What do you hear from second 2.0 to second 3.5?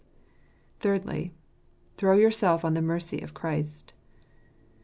yourself on the mercy of